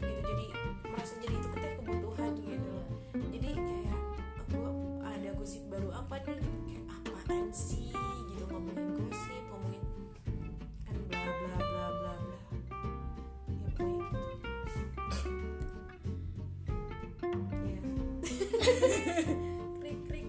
krik 18.66 19.98
krik. 20.10 20.26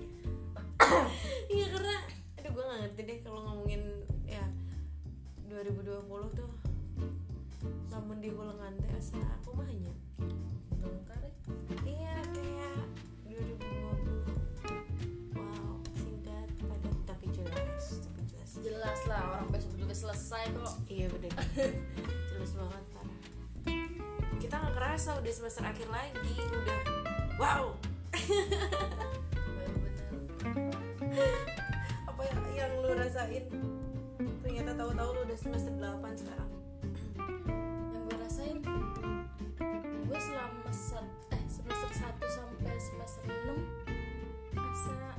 Iya 1.49 1.65
karena 1.73 1.95
aduh 2.37 2.51
gue 2.53 2.63
gak 2.69 2.79
ngerti 2.85 3.01
deh 3.01 3.17
kalau 3.25 3.41
ngomongin 3.49 3.81
ya 4.29 4.45
2020 5.49 6.05
tuh 6.37 6.51
namun 7.89 8.21
di 8.21 8.29
Hulengan 8.29 8.77
teh 8.77 8.93
asa 8.93 9.17
aku 9.41 9.57
mahnya 9.57 9.89
dong 10.77 11.01
karek 11.09 11.33
iya 11.81 12.13
kayak 12.29 12.77
2020 13.25 15.33
wow 15.33 15.81
singkat 15.97 16.49
padat 16.61 16.97
tapi 17.09 17.25
jelas 17.33 18.05
tapi 18.05 18.21
jelas. 18.29 18.49
Jelas 18.61 18.99
lah 19.09 19.33
orang 19.33 19.49
besok 19.49 19.73
juga 19.81 19.97
selesai 19.97 20.45
kok. 20.53 20.77
Iya 20.85 21.09
bener. 21.09 21.33
Jelas 22.29 22.53
banget 22.53 22.85
parah. 22.93 23.19
Kita 24.37 24.61
nggak 24.61 24.77
kerasa 24.77 25.17
udah 25.17 25.33
semester 25.33 25.65
akhir 25.65 25.89
lagi 25.89 26.37
udah 26.37 26.81
wow 27.41 27.73
apa 32.07 32.21
yang, 32.27 32.43
yang 32.51 32.71
lu 32.83 32.91
rasain? 32.99 33.47
Ternyata 34.43 34.75
tahu-tahu 34.75 35.09
lu 35.15 35.21
udah 35.23 35.37
semester 35.39 35.71
8 35.79 36.19
sekarang. 36.19 36.51
Yang 37.95 38.03
gue 38.03 38.17
rasain 38.19 38.57
gue 40.07 40.19
selama 40.19 40.71
set, 40.71 41.07
eh 41.31 41.43
semester 41.47 41.91
1 41.95 42.19
sampai 42.27 42.75
semester 42.79 43.31
6 43.31 44.59
asa 44.59 45.15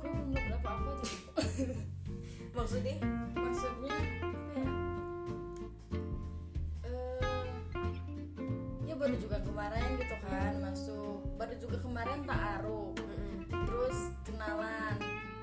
gue 0.00 0.10
belum 0.12 0.28
berapa 0.32 0.68
apa 0.68 0.92
gitu. 1.00 1.32
maksudnya? 2.52 2.96
Maksudnya 3.36 3.96
apa 4.20 4.52
ya 4.60 4.79
juga 9.20 9.36
kemarin 9.40 9.88
gitu 9.96 10.16
kan 10.24 10.52
masuk. 10.58 11.20
Baru 11.36 11.54
juga 11.56 11.76
kemarin 11.78 12.18
taaruf 12.24 12.96
terus 13.50 13.98
kenalan. 14.24 14.96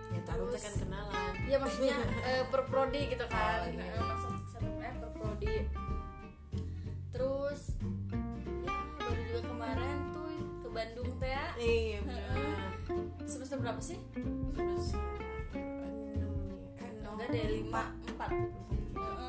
Ya 0.08 0.22
taruh 0.24 0.48
Terus- 0.50 0.64
kan 0.64 0.74
kenalan. 0.82 1.32
Ya 1.46 1.58
maksudnya 1.58 1.98
eh, 2.30 2.44
per 2.48 2.62
prodi 2.66 3.02
gitu 3.08 3.26
kan. 3.28 3.60
Oh, 3.62 3.70
iya. 3.70 3.86
Eh, 3.86 4.02
masuk 4.02 4.32
satu 4.50 4.70
eh 4.80 4.94
per 4.96 5.10
prodi. 5.14 5.56
Terus 7.10 7.62
ya 8.64 8.74
baru 9.00 9.22
juga 9.24 9.42
kemarin 9.46 9.96
tuh 10.12 10.28
ke 10.60 10.68
Bandung 10.70 11.10
teh 11.18 11.30
ya. 11.30 11.46
iya 11.58 11.98
benar. 12.02 12.72
Semester 13.24 13.58
berapa 13.58 13.82
sih? 13.82 14.00
Semester 14.54 15.02
enam. 15.54 16.34
eh, 16.78 16.92
enggak 17.04 17.28
deh 17.30 17.46
lima 17.54 17.84
empat. 18.08 18.32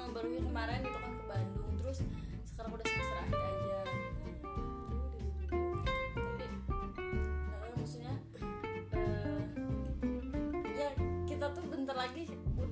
baru 0.08 0.28
kemarin 0.40 0.78
gitu 0.82 0.98
kan 0.98 1.12
ke 1.12 1.24
Bandung. 1.26 1.70
Terus 1.78 1.98
sekarang 2.44 2.70
udah 2.72 2.84
semester 2.84 3.16
akhir 3.18 3.38
aja 3.38 3.67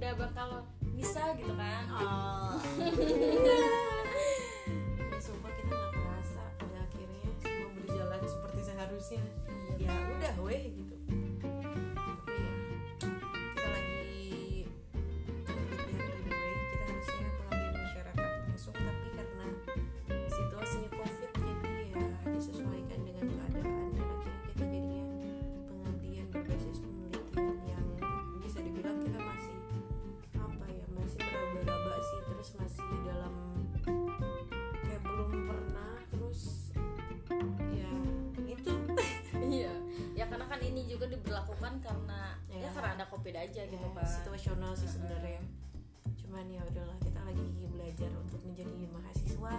udah 0.06 0.22
bakal 0.22 0.62
bisa 0.94 1.34
gitu 1.34 1.50
kan. 1.58 1.82
Oh. 1.90 2.54
ya 5.10 5.18
sumpah 5.18 5.50
kita 5.50 5.74
nggak 5.74 5.92
kerasa 5.98 6.44
pada 6.62 6.78
akhirnya 6.78 7.26
semua 7.42 7.70
berjalan 7.74 8.22
seperti 8.22 8.60
seharusnya. 8.70 9.22
Ya 9.82 9.90
udah 9.90 10.34
weh. 10.46 10.70
gitu 10.70 10.86
diberlakukan 41.37 41.85
karena 41.85 42.20
ya, 42.49 42.57
Ya. 42.64 42.68
karena 42.72 42.90
ada 42.96 43.05
covid 43.12 43.37
aja 43.37 43.61
gitu 43.68 43.77
ya, 43.77 43.92
kan 43.92 44.09
situasional 44.09 44.72
sih 44.72 44.88
sebenarnya. 44.88 45.44
Cuman 46.16 46.49
ya 46.49 46.64
udahlah 46.64 46.96
kita 47.05 47.20
lagi 47.29 47.68
belajar 47.68 48.09
untuk 48.16 48.40
menjadi 48.40 48.88
mahasiswa 48.88 49.53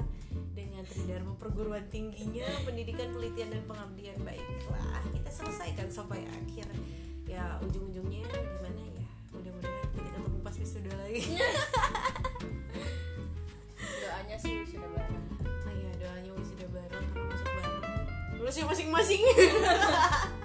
dengan 0.57 0.81
tridharma 0.89 1.37
perguruan 1.37 1.85
tingginya 1.93 2.49
pendidikan 2.65 3.13
penelitian 3.13 3.53
dan 3.53 3.61
pengabdian. 3.69 4.17
Baiklah 4.25 5.05
kita 5.13 5.29
selesaikan 5.29 5.85
sampai 5.93 6.25
akhir. 6.25 6.65
Ya 7.29 7.61
ujung-ujungnya 7.61 8.25
gimana 8.25 8.81
ya? 8.81 9.05
Mudah-mudahan 9.37 9.85
kita 9.93 10.17
ketemu 10.17 10.37
pas 10.41 10.55
wisuda 10.57 10.93
lagi. 10.97 11.21
Doanya 14.01 14.37
sih 14.41 14.65
sudah 14.65 14.89
bareng. 14.97 15.25
Nah 15.45 15.73
ya 15.77 15.91
doanya 16.01 16.31
wisuda 16.33 16.65
bareng 16.73 17.05
karena 17.13 17.25
masuk 17.29 17.51
bareng. 17.53 17.85
Lulusnya 18.41 18.65
masing-masing 18.65 19.21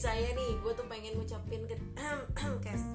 misalnya 0.00 0.32
nih 0.32 0.56
gue 0.64 0.72
tuh 0.72 0.86
pengen 0.88 1.12
ngucapin 1.20 1.60
ke 1.68 1.76
kes. 2.64 2.88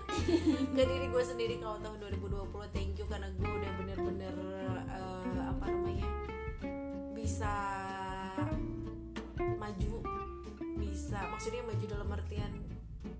Ke 0.72 0.82
diri 0.88 1.12
gue 1.12 1.20
sendiri 1.20 1.60
kalau 1.60 1.76
tahun 1.76 2.00
2020 2.08 2.72
thank 2.72 2.96
you 2.96 3.04
karena 3.04 3.28
gue 3.36 3.44
udah 3.44 3.72
bener-bener 3.76 4.32
eh, 4.88 5.44
apa 5.44 5.64
namanya 5.68 6.08
bisa 7.12 7.52
maju 9.60 10.00
bisa 10.80 11.20
maksudnya 11.28 11.68
maju 11.68 11.84
dalam 11.84 12.08
artian 12.16 12.52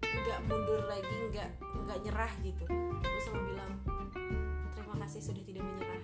nggak 0.00 0.40
mundur 0.48 0.88
lagi 0.88 1.16
nggak 1.28 1.50
nggak 1.84 1.98
nyerah 2.08 2.32
gitu. 2.40 2.64
Gue 2.96 3.20
selalu 3.28 3.44
bilang 3.52 3.72
terima 4.72 5.04
kasih 5.04 5.20
sudah 5.20 5.44
tidak 5.44 5.68
menyerah. 5.68 6.00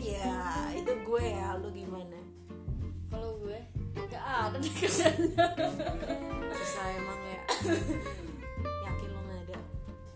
Iya 0.00 0.40
itu 0.80 0.92
gue 0.96 1.24
ya 1.28 1.60
lu 1.60 1.68
gimana? 1.76 2.24
Kalau 3.12 3.36
gue 3.36 3.60
gak 4.12 4.24
ada 4.48 4.58
kerjanya 4.80 5.28
ya 5.36 6.11
yakin 8.86 9.08
lo 9.12 9.20
nggak 9.22 9.40
ada? 9.46 9.56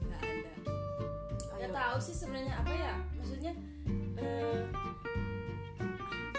Nggak 0.03 0.21
ada. 0.21 0.51
Ayo. 0.67 1.55
nggak 1.57 1.73
tahu 1.73 1.97
sih 2.03 2.15
sebenarnya 2.15 2.55
apa 2.59 2.73
ya 2.75 2.95
maksudnya 3.17 3.53
eh, 4.19 4.63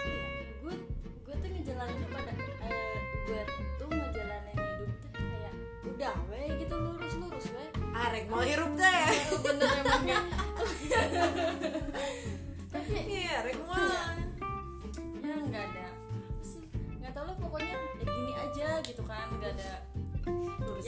ya 0.04 0.24
gue 0.62 0.74
gue 1.24 1.34
tuh 1.36 1.48
ngejalanin 1.48 2.02
pada 2.12 2.32
eh, 2.64 2.98
gue 3.24 3.40
tuh 3.80 3.88
ngejalanin 3.88 4.56
hidup 4.56 4.92
tuh 5.00 5.10
kayak 5.16 5.52
udah 5.84 6.14
weh 6.28 6.48
gitu 6.60 6.74
lurus 6.76 7.14
lurus 7.16 7.46
weh 7.56 7.68
arek 7.98 8.24
mau 8.30 8.44
hirup 8.44 8.72
deh 8.76 8.92
ya 8.92 9.08
bener 9.42 9.68
emang 9.82 10.04
ya. 10.06 10.20
Tapi 12.72 12.94
iya 13.08 13.40
arek 13.42 13.56
mau 13.64 13.80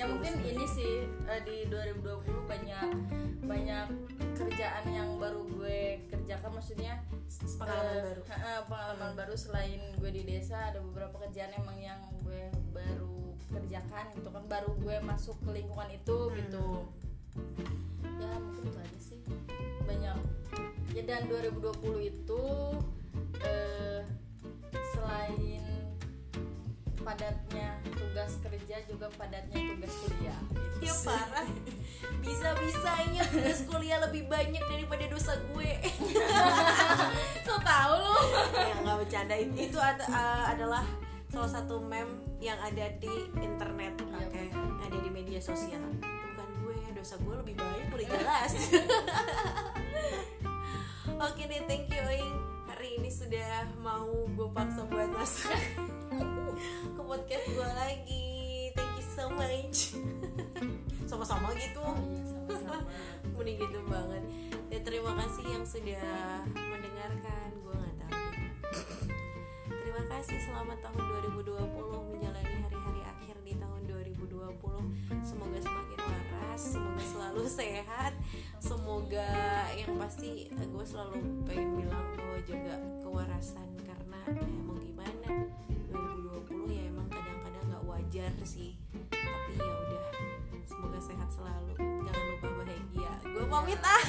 ya 0.00 0.08
mungkin 0.08 0.32
ini 0.40 0.64
sih 0.64 1.04
eh, 1.28 1.40
di 1.44 1.68
2020 1.68 2.24
banyak 2.48 2.88
banyak 3.44 3.86
kerjaan 4.32 4.84
yang 4.88 5.20
baru 5.20 5.44
gue 5.44 6.08
kerjakan 6.08 6.56
maksudnya 6.56 7.04
Pengalaman 7.60 7.92
eh, 7.92 8.02
baru. 8.08 8.22
pengalaman 8.64 9.12
baru 9.12 9.34
selain 9.36 9.76
gue 10.00 10.08
di 10.08 10.24
desa 10.24 10.72
ada 10.72 10.80
beberapa 10.80 11.20
kerjaan 11.20 11.52
emang 11.52 11.76
yang 11.76 12.00
gue 12.24 12.48
baru 12.72 13.12
kerjakan 13.52 14.08
gitu 14.16 14.32
kan 14.32 14.44
baru 14.48 14.72
gue 14.80 14.96
masuk 15.04 15.36
ke 15.44 15.50
lingkungan 15.52 15.90
itu 15.90 16.16
Hmm. 16.16 16.34
gitu. 16.34 16.66
Ya 18.16 18.32
mungkin 18.36 18.62
itu 18.66 18.78
aja 18.80 18.98
sih. 18.98 19.20
Banyak. 19.84 20.16
Ya 20.90 21.02
dan 21.04 21.28
2020 21.28 21.76
itu 22.02 22.42
eh, 23.42 24.00
selain 24.90 25.64
padatnya 27.00 27.68
tugas 27.90 28.36
kerja 28.40 28.76
juga 28.86 29.06
padatnya 29.16 29.56
tugas 29.74 29.92
kuliah. 30.04 30.38
Gitu 30.80 30.84
ya 30.88 30.94
parah. 31.04 31.48
Bisa 32.24 32.48
bisanya 32.56 33.22
tugas 33.28 33.60
kuliah 33.64 33.98
lebih 34.00 34.28
banyak 34.28 34.60
daripada 34.62 35.04
dosa 35.08 35.34
gue. 35.52 35.72
So 37.46 37.56
tau 37.60 37.94
lu. 37.98 38.16
Ya 38.54 38.74
nggak 38.80 38.96
bercanda. 39.00 39.34
Itu, 39.34 39.52
itu 39.58 39.78
ad- 39.80 40.06
uh, 40.06 40.44
adalah 40.48 40.84
salah 41.30 41.50
satu 41.50 41.80
meme 41.80 42.10
yang 42.38 42.58
ada 42.58 42.90
di 42.98 43.10
internet 43.36 43.94
Iya, 44.00 44.26
oke? 44.26 44.44
ada 44.82 44.96
di 44.98 45.10
media 45.10 45.40
sosial. 45.40 45.82
Bukan 46.00 46.48
gue 46.62 46.76
dosa 46.94 47.14
gue 47.18 47.34
lebih 47.38 47.54
banyak 47.56 47.88
udah 47.88 48.06
jelas. 48.08 48.52
Oke 51.20 51.42
deh 51.44 51.60
thank 51.66 51.84
you 51.86 52.00
Oing 52.00 52.32
hari 52.64 52.96
ini 52.96 53.10
sudah 53.12 53.68
mau 53.78 54.08
gue 54.26 54.48
paksa 54.50 54.88
buat 54.88 55.10
masuk 55.12 55.52
ke 56.96 57.00
podcast 57.00 57.46
gue 57.50 57.68
lagi. 57.74 58.28
Thank 58.76 58.92
you 59.00 59.06
so 59.06 59.24
much. 59.32 59.96
Sama-sama 61.10 61.50
gitu. 61.56 61.82
Iya 61.82 62.22
sama-sama. 62.30 62.86
Mending 63.34 63.56
gitu 63.58 63.80
banget. 63.88 64.24
Ya 64.70 64.78
terima 64.84 65.12
kasih 65.18 65.44
yang 65.48 65.64
sudah 65.66 66.44
mendengarkan. 66.46 67.48
Gue 67.64 67.74
nggak 67.74 67.96
tahu 68.06 68.24
terima 69.66 70.02
kasih. 70.12 70.36
Selamat 70.44 70.78
tahun 70.84 71.02
2020 71.34 72.12
menjalani 72.14 72.54
hari-hari 72.62 73.02
akhir 73.02 73.36
di 73.42 73.52
tahun 73.58 73.80
2020 73.90 75.26
semoga 75.26 75.58
semakin 75.58 75.98
waras 75.98 76.60
semoga 76.60 77.04
selalu 77.04 77.42
sehat. 77.60 78.12
Semoga 78.60 79.32
yang 79.74 79.96
pasti 79.98 80.52
eh, 80.52 80.66
gue 80.68 80.84
selalu 80.84 81.42
pengen 81.48 81.80
bilang 81.80 82.06
bahwa 82.14 82.38
jaga 82.44 82.74
kewarasan 83.02 83.68
karena 83.82 84.20
ya 84.36 84.69
wajar 88.30 88.46
sih. 88.46 88.78
Tapi 89.10 89.58
ya 89.58 89.66
udah 89.66 90.06
semoga 90.62 91.00
sehat 91.02 91.28
selalu. 91.34 91.74
Jangan 92.06 92.24
lupa 92.30 92.48
bahagia. 92.62 93.12
Gue 93.26 93.44
pamit 93.50 93.80
ah. 93.82 94.04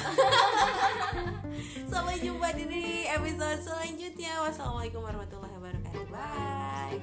Sampai 1.90 2.22
jumpa 2.22 2.54
di 2.54 3.10
episode 3.10 3.60
selanjutnya. 3.66 4.46
Wassalamualaikum 4.46 5.02
warahmatullahi 5.02 5.54
wabarakatuh. 5.58 6.06
Bye 6.14 7.02